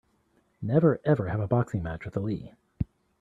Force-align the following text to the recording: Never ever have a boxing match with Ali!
Never 0.63 0.99
ever 1.05 1.27
have 1.27 1.39
a 1.39 1.45
boxing 1.47 1.83
match 1.83 2.05
with 2.05 2.17
Ali! 2.17 2.55